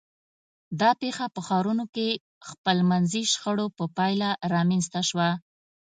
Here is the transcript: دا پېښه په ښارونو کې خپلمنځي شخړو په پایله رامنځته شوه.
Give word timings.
دا 0.79 0.89
پېښه 1.01 1.25
په 1.35 1.39
ښارونو 1.47 1.85
کې 1.95 2.07
خپلمنځي 2.49 3.23
شخړو 3.31 3.65
په 3.77 3.85
پایله 3.97 4.29
رامنځته 4.53 5.01
شوه. 5.09 5.29